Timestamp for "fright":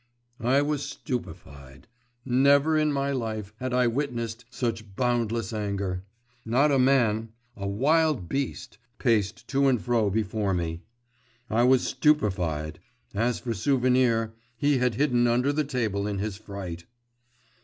16.35-16.85